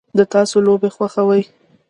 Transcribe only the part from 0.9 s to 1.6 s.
خوښوئ؟